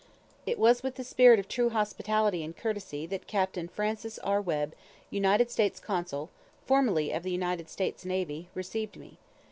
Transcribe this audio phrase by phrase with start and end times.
[0.47, 3.55] It was with the spirit of true hospitality and courtesy that Capt.
[3.71, 4.41] Francis R.
[4.41, 4.73] Webb,
[5.11, 6.31] United States Consul,
[6.65, 9.19] (formerly of the United States Navy), received me.